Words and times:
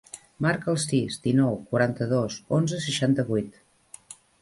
Marca 0.45 0.71
el 0.73 0.79
sis, 0.83 1.19
dinou, 1.27 1.53
quaranta-dos, 1.73 2.41
onze, 2.61 2.83
seixanta-vuit. 2.89 3.65